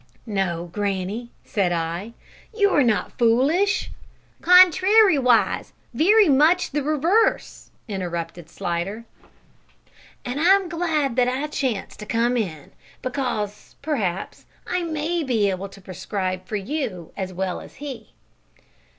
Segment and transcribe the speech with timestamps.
[0.25, 2.13] "No, granny," said I,
[2.55, 3.91] "you're not foolish,"
[4.41, 9.05] ("Contrariwise, wery much the reverse," interrupted Slidder)
[10.25, 12.71] "and I'm glad that I chanced to come in,
[13.03, 18.13] because, perhaps, I may be able to prescribe for you as well as he."